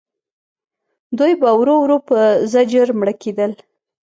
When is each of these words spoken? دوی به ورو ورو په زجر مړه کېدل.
دوی 1.17 1.33
به 1.41 1.49
ورو 1.59 1.75
ورو 1.79 1.97
په 2.07 2.17
زجر 2.51 2.87
مړه 2.99 3.13
کېدل. 3.21 3.51